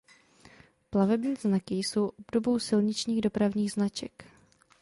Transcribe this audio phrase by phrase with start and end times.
[0.89, 4.25] Plavební znaky jsou obdobou silničních dopravních značek.